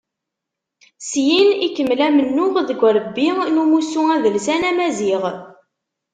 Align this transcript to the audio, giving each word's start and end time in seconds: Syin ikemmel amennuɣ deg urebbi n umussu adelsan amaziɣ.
Syin 1.07 1.49
ikemmel 1.67 1.99
amennuɣ 2.07 2.53
deg 2.67 2.81
urebbi 2.87 3.27
n 3.53 3.61
umussu 3.63 4.01
adelsan 4.15 4.67
amaziɣ. 4.69 5.23